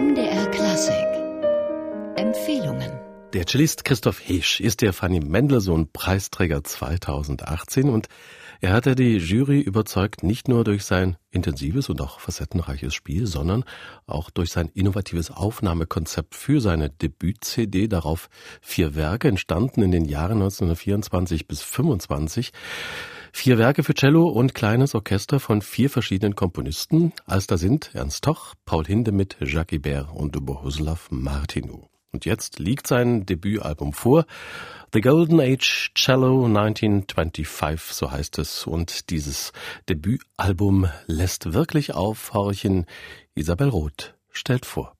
MDR 0.00 0.46
Klassik 0.46 0.94
Empfehlungen. 2.16 2.90
Der 3.34 3.44
Cellist 3.44 3.84
Christoph 3.84 4.26
Hesch 4.26 4.58
ist 4.58 4.80
der 4.80 4.94
Fanny 4.94 5.20
Mendelssohn 5.20 5.92
Preisträger 5.92 6.64
2018 6.64 7.90
und 7.90 8.08
er 8.62 8.72
hatte 8.72 8.94
die 8.94 9.18
Jury 9.18 9.60
überzeugt 9.60 10.22
nicht 10.22 10.48
nur 10.48 10.64
durch 10.64 10.84
sein 10.84 11.18
intensives 11.30 11.90
und 11.90 12.00
auch 12.00 12.18
facettenreiches 12.18 12.94
Spiel, 12.94 13.26
sondern 13.26 13.64
auch 14.06 14.30
durch 14.30 14.52
sein 14.52 14.70
innovatives 14.72 15.30
Aufnahmekonzept 15.30 16.34
für 16.34 16.62
seine 16.62 16.88
Debüt-CD, 16.88 17.86
darauf 17.86 18.30
vier 18.62 18.94
Werke 18.94 19.28
entstanden 19.28 19.82
in 19.82 19.90
den 19.90 20.06
Jahren 20.06 20.40
1924 20.40 21.46
bis 21.46 21.60
25. 21.60 22.52
Vier 23.32 23.58
Werke 23.58 23.84
für 23.84 23.94
Cello 23.94 24.28
und 24.28 24.54
kleines 24.54 24.94
Orchester 24.94 25.40
von 25.40 25.62
vier 25.62 25.88
verschiedenen 25.88 26.34
Komponisten, 26.34 27.12
als 27.26 27.46
da 27.46 27.56
sind 27.56 27.90
Ernst 27.94 28.24
Toch, 28.24 28.54
Paul 28.64 28.84
Hindemith, 28.84 29.36
Jacques 29.40 29.76
Ibert 29.76 30.08
und 30.12 30.44
Bohuslav 30.44 31.10
Martinu. 31.10 31.86
Und 32.12 32.24
jetzt 32.24 32.58
liegt 32.58 32.86
sein 32.86 33.24
Debütalbum 33.24 33.92
vor. 33.92 34.26
The 34.92 35.00
Golden 35.00 35.40
Age 35.40 35.92
Cello 35.94 36.44
1925, 36.46 37.94
so 37.94 38.10
heißt 38.10 38.38
es. 38.38 38.66
Und 38.66 39.10
dieses 39.10 39.52
Debütalbum 39.88 40.88
lässt 41.06 41.52
wirklich 41.52 41.94
aufhorchen. 41.94 42.86
Isabel 43.34 43.68
Roth 43.68 44.14
stellt 44.32 44.66
vor. 44.66 44.96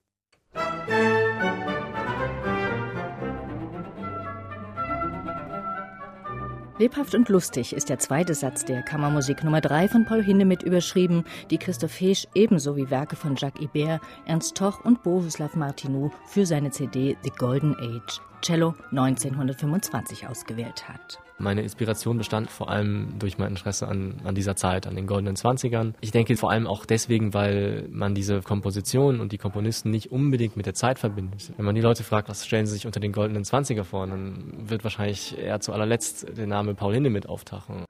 Lebhaft 6.80 7.14
und 7.14 7.28
lustig 7.28 7.74
ist 7.74 7.90
der 7.90 7.98
zweite 7.98 8.32
Satz 8.32 8.64
der 8.64 8.80
Kammermusik 8.80 9.44
Nummer 9.44 9.60
3 9.60 9.88
von 9.88 10.06
Paul 10.06 10.22
Hindemith 10.22 10.62
überschrieben, 10.62 11.24
die 11.50 11.58
Christoph 11.58 12.00
Heesch 12.00 12.26
ebenso 12.34 12.74
wie 12.74 12.88
Werke 12.88 13.16
von 13.16 13.36
Jacques 13.36 13.62
Ibert, 13.62 14.00
Ernst 14.24 14.56
Toch 14.56 14.82
und 14.82 15.02
Bohuslav 15.02 15.54
Martinou 15.56 16.10
für 16.24 16.46
seine 16.46 16.70
CD 16.70 17.18
The 17.22 17.32
Golden 17.36 17.76
Age 17.78 18.22
Cello 18.42 18.74
1925 18.90 20.26
ausgewählt 20.26 20.88
hat. 20.88 21.18
Meine 21.38 21.62
Inspiration 21.62 22.18
bestand 22.18 22.50
vor 22.50 22.68
allem 22.68 23.18
durch 23.18 23.38
mein 23.38 23.48
Interesse 23.48 23.88
an, 23.88 24.16
an 24.24 24.34
dieser 24.34 24.56
Zeit, 24.56 24.86
an 24.86 24.94
den 24.94 25.06
goldenen 25.06 25.36
Zwanzigern. 25.36 25.94
Ich 26.02 26.10
denke 26.10 26.36
vor 26.36 26.50
allem 26.50 26.66
auch 26.66 26.84
deswegen, 26.84 27.32
weil 27.32 27.88
man 27.90 28.14
diese 28.14 28.42
Komposition 28.42 29.20
und 29.20 29.32
die 29.32 29.38
Komponisten 29.38 29.90
nicht 29.90 30.12
unbedingt 30.12 30.58
mit 30.58 30.66
der 30.66 30.74
Zeit 30.74 30.98
verbindet. 30.98 31.52
Wenn 31.56 31.64
man 31.64 31.74
die 31.74 31.80
Leute 31.80 32.04
fragt, 32.04 32.28
was 32.28 32.46
stellen 32.46 32.66
sie 32.66 32.74
sich 32.74 32.86
unter 32.86 33.00
den 33.00 33.12
goldenen 33.12 33.44
Zwanziger 33.44 33.84
vor, 33.84 34.06
dann 34.06 34.52
wird 34.68 34.84
wahrscheinlich 34.84 35.38
eher 35.38 35.60
zu 35.60 35.72
allerletzt 35.72 36.26
der 36.36 36.46
Name 36.46 36.74
Paul 36.74 36.92
Hinde 36.92 37.08
mit 37.08 37.26
auftauchen. 37.26 37.86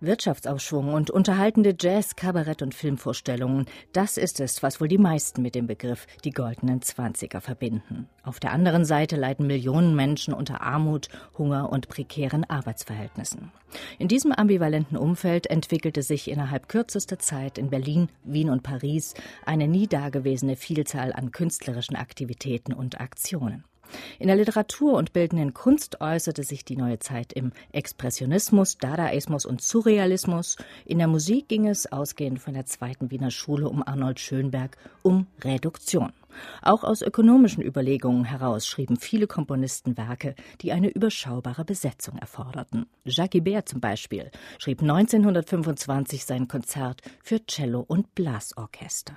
Wirtschaftsaufschwung 0.00 0.94
und 0.94 1.10
unterhaltende 1.10 1.74
Jazz-, 1.78 2.14
Kabarett- 2.14 2.62
und 2.62 2.72
Filmvorstellungen, 2.72 3.66
das 3.92 4.16
ist 4.16 4.38
es, 4.38 4.62
was 4.62 4.80
wohl 4.80 4.86
die 4.86 4.96
meisten 4.96 5.42
mit 5.42 5.56
dem 5.56 5.66
Begriff 5.66 6.06
die 6.24 6.30
goldenen 6.30 6.82
Zwanziger 6.82 7.40
verbinden. 7.40 8.08
Auf 8.22 8.38
der 8.38 8.52
anderen 8.52 8.84
Seite 8.84 9.16
leiden 9.16 9.48
Millionen 9.48 9.96
Menschen 9.96 10.34
unter 10.34 10.60
Armut, 10.60 11.08
Hunger 11.36 11.70
und 11.72 11.88
prekären 11.88 12.44
Arbeitsverhältnissen. 12.44 13.50
In 13.98 14.06
diesem 14.06 14.30
ambivalenten 14.30 14.96
Umfeld 14.96 15.48
entwickelte 15.48 16.02
sich 16.02 16.30
innerhalb 16.30 16.68
kürzester 16.68 17.18
Zeit 17.18 17.58
in 17.58 17.68
Berlin, 17.68 18.08
Wien 18.22 18.50
und 18.50 18.62
Paris 18.62 19.14
eine 19.44 19.66
nie 19.66 19.88
dagewesene 19.88 20.54
Vielzahl 20.54 21.12
an 21.12 21.32
künstlerischen 21.32 21.96
Aktivitäten 21.96 22.72
und 22.72 23.00
Aktionen. 23.00 23.64
In 24.18 24.28
der 24.28 24.36
Literatur 24.36 24.94
und 24.94 25.12
bildenden 25.12 25.54
Kunst 25.54 26.00
äußerte 26.00 26.42
sich 26.42 26.64
die 26.64 26.76
neue 26.76 26.98
Zeit 26.98 27.32
im 27.32 27.52
Expressionismus, 27.72 28.78
Dadaismus 28.78 29.46
und 29.46 29.62
Surrealismus. 29.62 30.56
In 30.84 30.98
der 30.98 31.08
Musik 31.08 31.48
ging 31.48 31.66
es, 31.66 31.90
ausgehend 31.90 32.40
von 32.40 32.54
der 32.54 32.66
zweiten 32.66 33.10
Wiener 33.10 33.30
Schule 33.30 33.68
um 33.68 33.82
Arnold 33.86 34.20
Schönberg, 34.20 34.76
um 35.02 35.26
Reduktion. 35.44 36.12
Auch 36.62 36.84
aus 36.84 37.02
ökonomischen 37.02 37.62
Überlegungen 37.62 38.24
heraus 38.24 38.66
schrieben 38.66 38.96
viele 38.96 39.26
Komponisten 39.26 39.96
Werke, 39.96 40.34
die 40.60 40.72
eine 40.72 40.88
überschaubare 40.88 41.64
Besetzung 41.64 42.18
erforderten. 42.18 42.86
Jacques 43.04 43.38
Ibert 43.38 43.68
zum 43.68 43.80
Beispiel 43.80 44.30
schrieb 44.58 44.82
1925 44.82 46.24
sein 46.24 46.48
Konzert 46.48 47.02
für 47.22 47.44
Cello 47.46 47.84
und 47.86 48.14
Blasorchester. 48.14 49.16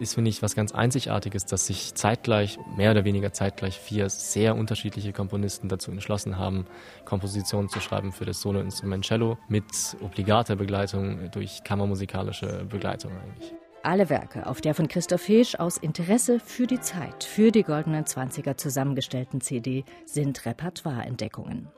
Ist, 0.00 0.14
finde 0.14 0.30
ich, 0.30 0.42
was 0.42 0.54
ganz 0.54 0.72
Einzigartiges, 0.72 1.46
dass 1.46 1.66
sich 1.66 1.94
zeitgleich, 1.94 2.58
mehr 2.76 2.90
oder 2.90 3.04
weniger 3.04 3.32
zeitgleich, 3.32 3.78
vier 3.78 4.08
sehr 4.10 4.56
unterschiedliche 4.56 5.12
Komponisten 5.12 5.68
dazu 5.68 5.90
entschlossen 5.90 6.38
haben, 6.38 6.66
Kompositionen 7.04 7.68
zu 7.68 7.80
schreiben 7.80 8.12
für 8.12 8.24
das 8.24 8.40
Soloinstrument 8.40 9.04
Cello 9.04 9.38
mit 9.48 9.64
obligater 10.02 10.56
Begleitung 10.56 11.30
durch 11.32 11.62
kammermusikalische 11.64 12.66
Begleitung 12.68 13.12
eigentlich. 13.12 13.52
Alle 13.82 14.08
Werke 14.08 14.46
auf 14.46 14.62
der 14.62 14.74
von 14.74 14.88
Christoph 14.88 15.28
Heesch 15.28 15.56
aus 15.56 15.76
Interesse 15.76 16.40
für 16.40 16.66
die 16.66 16.80
Zeit, 16.80 17.22
für 17.22 17.50
die 17.50 17.62
goldenen 17.62 18.06
Zwanziger 18.06 18.56
zusammengestellten 18.56 19.42
CD 19.42 19.84
sind 20.06 20.46
Repertoireentdeckungen. 20.46 21.68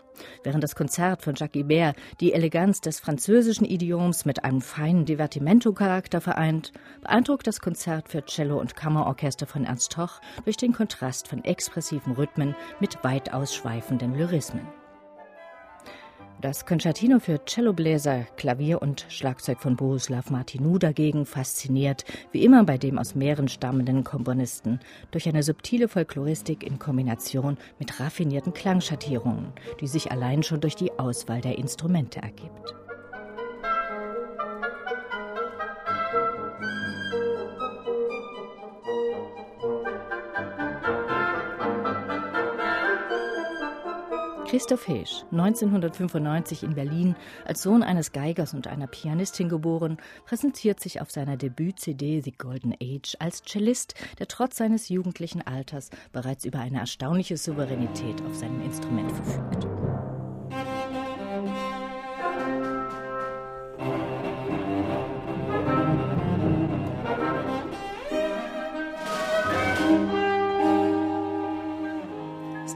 Während 0.43 0.62
das 0.62 0.75
Konzert 0.75 1.22
von 1.22 1.34
Jacques 1.34 1.60
Ibert 1.60 1.97
die 2.21 2.32
Eleganz 2.32 2.81
des 2.81 3.00
französischen 3.00 3.65
Idioms 3.65 4.25
mit 4.25 4.44
einem 4.44 4.60
feinen 4.60 5.04
Divertimento-Charakter 5.04 6.21
vereint, 6.21 6.72
beeindruckt 7.03 7.47
das 7.47 7.60
Konzert 7.60 8.09
für 8.09 8.25
Cello 8.25 8.59
und 8.59 8.76
Kammerorchester 8.76 9.47
von 9.47 9.65
Ernst 9.65 9.93
Toch 9.93 10.21
durch 10.44 10.56
den 10.56 10.72
Kontrast 10.72 11.28
von 11.28 11.44
expressiven 11.44 12.15
Rhythmen 12.15 12.55
mit 12.81 13.03
weit 13.05 13.32
ausschweifenden 13.32 14.15
Lyrismen. 14.15 14.66
Das 16.42 16.66
Concertino 16.66 17.19
für 17.19 17.41
Cellobläser, 17.47 18.26
Klavier 18.36 18.82
und 18.82 19.06
Schlagzeug 19.08 19.58
von 19.60 19.74
Bohuslav 19.74 20.30
Martinou 20.30 20.76
dagegen 20.76 21.24
fasziniert, 21.24 22.04
wie 22.30 22.44
immer 22.44 22.62
bei 22.64 22.76
dem 22.76 22.98
aus 22.98 23.14
mehreren 23.14 23.48
stammenden 23.48 24.04
Komponisten, 24.04 24.80
durch 25.10 25.28
eine 25.28 25.42
subtile 25.42 25.88
Folkloristik 25.88 26.62
in 26.62 26.78
Kombination 26.78 27.56
mit 27.78 28.00
raffinierten 28.00 28.52
Klangschattierungen, 28.52 29.54
die 29.80 29.86
sich 29.86 30.12
allein 30.12 30.42
schon 30.42 30.60
durch 30.60 30.76
die 30.76 30.92
Auswahl 30.98 31.41
der 31.41 31.56
Instrumente 31.56 32.20
ergibt. 32.20 32.85
Christoph 44.46 44.86
Heesch, 44.86 45.24
1995 45.32 46.62
in 46.62 46.74
Berlin, 46.76 47.16
als 47.44 47.62
Sohn 47.62 47.82
eines 47.82 48.12
Geigers 48.12 48.54
und 48.54 48.68
einer 48.68 48.86
Pianistin 48.86 49.48
geboren, 49.48 49.96
präsentiert 50.24 50.78
sich 50.78 51.00
auf 51.00 51.10
seiner 51.10 51.36
Debüt-CD 51.36 52.20
The 52.20 52.30
Golden 52.30 52.72
Age 52.80 53.16
als 53.18 53.42
Cellist, 53.42 53.94
der 54.20 54.28
trotz 54.28 54.56
seines 54.56 54.88
jugendlichen 54.88 55.44
Alters 55.44 55.90
bereits 56.12 56.44
über 56.44 56.60
eine 56.60 56.78
erstaunliche 56.78 57.36
Souveränität 57.36 58.22
auf 58.22 58.36
seinem 58.36 58.62
Instrument 58.62 59.10
verfügt. 59.10 59.75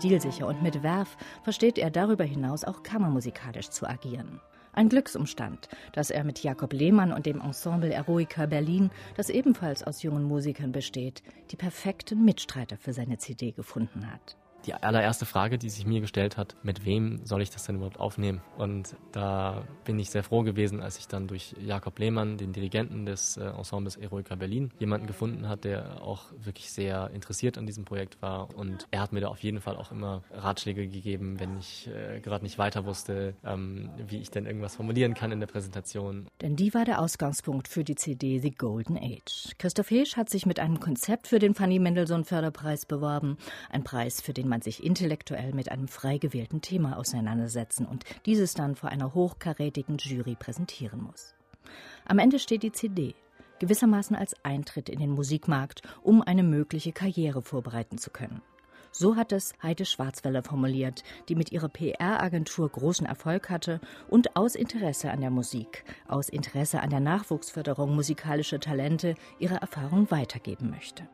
Stilsicher 0.01 0.47
und 0.47 0.63
mit 0.63 0.83
Werf 0.83 1.19
versteht 1.43 1.77
er 1.77 1.91
darüber 1.91 2.25
hinaus 2.25 2.65
auch 2.65 2.83
kammermusikalisch 2.83 3.69
zu 3.69 3.87
agieren. 3.87 4.41
Ein 4.73 4.89
Glücksumstand, 4.89 5.69
dass 5.93 6.11
er 6.11 6.25
mit 6.25 6.43
Jakob 6.43 6.73
Lehmann 6.73 7.13
und 7.13 7.27
dem 7.27 7.43
Ensemble 7.43 7.93
Eroica 7.93 8.47
Berlin, 8.47 8.91
das 9.17 9.29
ebenfalls 9.29 9.83
aus 9.83 10.03
jungen 10.03 10.25
Musikern 10.25 10.73
besteht, 10.73 11.23
die 11.51 11.57
perfekten 11.57 12.25
Mitstreiter 12.25 12.79
für 12.79 12.95
seine 12.95 13.19
CD 13.19 13.53
gefunden 13.53 14.11
hat 14.11 14.39
die 14.67 14.75
allererste 14.75 15.27
Frage, 15.27 15.59
die 15.59 15.71
sich 15.71 15.87
mir 15.87 16.01
gestellt 16.01 16.37
hat, 16.37 16.57
mit 16.63 16.85
wem 16.85 17.25
soll 17.25 17.43
ich 17.43 17.51
das 17.51 17.65
denn 17.65 17.77
überhaupt 17.77 17.99
aufnehmen? 17.99 18.41
Und 18.59 18.97
da 19.13 19.65
bin 19.85 19.99
ich 19.99 20.11
sehr 20.11 20.23
froh 20.23 20.43
gewesen, 20.43 20.81
als 20.81 20.99
ich 20.99 21.09
dann 21.09 21.27
durch 21.27 21.55
Jakob 21.61 21.99
Lehmann, 21.99 22.37
den 22.37 22.53
Dirigenten 22.53 23.07
des 23.07 23.37
äh, 23.37 23.45
Ensembles 23.45 23.97
Eroica 23.97 24.35
Berlin, 24.35 24.71
jemanden 24.79 25.07
gefunden 25.07 25.49
hat, 25.49 25.65
der 25.65 26.03
auch 26.03 26.25
wirklich 26.39 26.71
sehr 26.71 27.11
interessiert 27.11 27.59
an 27.59 27.67
diesem 27.67 27.85
Projekt 27.85 28.21
war. 28.23 28.55
Und 28.57 28.87
er 28.91 29.01
hat 29.01 29.13
mir 29.13 29.21
da 29.21 29.29
auf 29.29 29.43
jeden 29.43 29.61
Fall 29.61 29.77
auch 29.77 29.91
immer 29.93 30.23
Ratschläge 30.31 30.87
gegeben, 30.89 31.41
wenn 31.41 31.59
ich 31.59 31.89
äh, 31.89 32.21
gerade 32.21 32.45
nicht 32.45 32.59
weiter 32.59 32.85
wusste, 32.85 33.35
ähm, 33.45 33.91
wie 34.07 34.19
ich 34.19 34.31
denn 34.31 34.47
irgendwas 34.47 34.77
formulieren 34.77 35.15
kann 35.15 35.33
in 35.33 35.41
der 35.41 35.47
Präsentation. 35.47 36.27
Denn 36.43 36.57
die 36.57 36.75
war 36.75 36.85
der 36.85 37.01
Ausgangspunkt 37.01 37.69
für 37.69 37.85
die 37.85 37.95
CD 37.95 38.39
The 38.39 38.51
Golden 38.51 38.99
Age. 38.99 39.55
Christoph 39.59 39.91
Heesch 39.91 40.17
hat 40.17 40.29
sich 40.29 40.45
mit 40.47 40.61
einem 40.61 40.81
Konzept 40.81 41.29
für 41.29 41.39
den 41.39 41.55
Fanny 41.55 41.79
Mendelssohn 41.79 42.25
Förderpreis 42.25 42.87
beworben. 42.87 43.39
Ein 43.71 43.85
Preis, 43.85 44.21
für 44.21 44.33
den 44.33 44.50
man 44.51 44.61
sich 44.61 44.85
intellektuell 44.85 45.55
mit 45.55 45.73
einem 45.73 45.89
frei 45.89 46.19
gewählten 46.19 46.61
Thema 46.61 46.99
auseinandersetzen 46.99 47.87
und 47.87 48.05
dieses 48.27 48.53
dann 48.53 48.77
vor 48.77 48.91
einer 48.91 49.15
hochkarätigen 49.15 49.97
Jury 49.97 50.37
präsentieren 50.39 51.03
muss. 51.03 51.35
Am 52.05 52.19
Ende 52.19 52.39
steht 52.39 52.63
die 52.63 52.73
CD, 52.73 53.15
gewissermaßen 53.61 54.17
als 54.17 54.35
Eintritt 54.43 54.89
in 54.89 54.99
den 54.99 55.11
Musikmarkt, 55.11 55.83
um 56.03 56.21
eine 56.21 56.43
mögliche 56.43 56.93
Karriere 56.93 57.43
vorbereiten 57.43 57.97
zu 57.97 58.11
können. 58.11 58.43
So 58.93 59.15
hat 59.15 59.31
es 59.31 59.55
Heide 59.63 59.85
Schwarzwelle 59.85 60.43
formuliert, 60.43 61.05
die 61.29 61.37
mit 61.37 61.53
ihrer 61.53 61.69
PR-Agentur 61.69 62.69
großen 62.69 63.07
Erfolg 63.07 63.49
hatte 63.49 63.81
und 64.09 64.37
aus 64.37 64.57
Interesse 64.57 65.13
an 65.13 65.21
der 65.21 65.31
Musik, 65.31 65.85
aus 66.09 66.29
Interesse 66.29 66.81
an 66.81 66.91
der 66.91 66.99
Nachwuchsförderung 66.99 67.95
musikalischer 67.95 68.59
Talente 68.59 69.15
ihre 69.39 69.57
Erfahrung 69.57 70.11
weitergeben 70.11 70.71
möchte. 70.71 71.09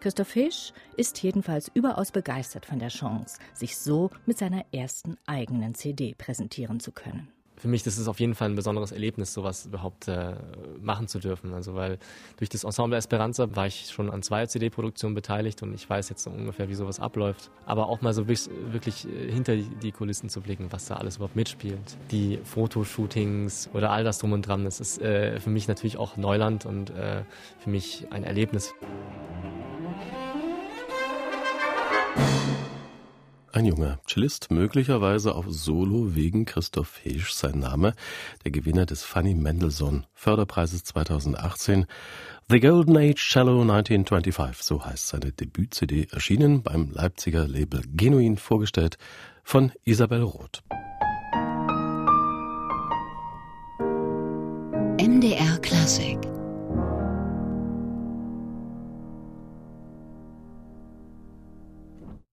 Christoph 0.00 0.28
Fisch 0.28 0.72
ist 0.96 1.22
jedenfalls 1.22 1.70
überaus 1.74 2.12
begeistert 2.12 2.66
von 2.66 2.78
der 2.78 2.88
Chance, 2.88 3.38
sich 3.54 3.76
so 3.76 4.10
mit 4.26 4.38
seiner 4.38 4.64
ersten 4.72 5.16
eigenen 5.26 5.74
CD 5.74 6.14
präsentieren 6.16 6.80
zu 6.80 6.92
können 6.92 7.28
für 7.56 7.68
mich 7.68 7.82
das 7.82 7.98
ist 7.98 8.08
auf 8.08 8.20
jeden 8.20 8.34
Fall 8.34 8.50
ein 8.50 8.54
besonderes 8.54 8.92
Erlebnis, 8.92 9.32
sowas 9.32 9.66
überhaupt 9.66 10.08
äh, 10.08 10.34
machen 10.80 11.08
zu 11.08 11.18
dürfen. 11.18 11.54
Also 11.54 11.74
weil 11.74 11.98
durch 12.36 12.48
das 12.48 12.64
Ensemble 12.64 12.98
Esperanza 12.98 13.54
war 13.56 13.66
ich 13.66 13.90
schon 13.90 14.10
an 14.10 14.22
zwei 14.22 14.46
CD-Produktionen 14.46 15.14
beteiligt 15.14 15.62
und 15.62 15.74
ich 15.74 15.88
weiß 15.88 16.08
jetzt 16.10 16.22
so 16.22 16.30
ungefähr, 16.30 16.68
wie 16.68 16.74
sowas 16.74 17.00
abläuft. 17.00 17.50
Aber 17.64 17.88
auch 17.88 18.02
mal 18.02 18.12
so 18.12 18.28
wirklich 18.28 19.06
äh, 19.06 19.32
hinter 19.32 19.56
die 19.56 19.92
Kulissen 19.92 20.28
zu 20.28 20.40
blicken, 20.40 20.68
was 20.70 20.86
da 20.86 20.96
alles 20.96 21.16
überhaupt 21.16 21.36
mitspielt. 21.36 21.96
Die 22.10 22.38
Fotoshootings 22.44 23.70
oder 23.72 23.90
all 23.90 24.04
das 24.04 24.18
drum 24.18 24.32
und 24.32 24.46
dran, 24.46 24.64
das 24.64 24.80
ist 24.80 25.00
äh, 25.00 25.40
für 25.40 25.50
mich 25.50 25.66
natürlich 25.68 25.96
auch 25.96 26.16
Neuland 26.16 26.66
und 26.66 26.90
äh, 26.90 27.24
für 27.58 27.70
mich 27.70 28.06
ein 28.10 28.24
Erlebnis. 28.24 28.74
Ein 33.56 33.64
junger 33.64 33.98
Cellist, 34.06 34.50
möglicherweise 34.50 35.34
auf 35.34 35.46
Solo 35.48 36.14
wegen 36.14 36.44
Christoph 36.44 37.02
Heesch 37.02 37.32
sein 37.32 37.58
Name, 37.58 37.94
der 38.44 38.50
Gewinner 38.50 38.84
des 38.84 39.02
Fanny 39.02 39.34
Mendelssohn 39.34 40.04
Förderpreises 40.12 40.84
2018. 40.84 41.86
The 42.50 42.60
Golden 42.60 42.98
Age 42.98 43.16
Cello 43.16 43.62
1925, 43.62 44.62
so 44.62 44.84
heißt 44.84 45.08
seine 45.08 45.32
Debüt-CD, 45.32 46.08
erschienen 46.10 46.62
beim 46.62 46.90
Leipziger 46.90 47.48
Label 47.48 47.80
Genuin, 47.94 48.36
vorgestellt 48.36 48.98
von 49.42 49.72
Isabel 49.84 50.20
Roth. 50.20 50.62
MDR 55.00 55.58
Classic 55.62 56.18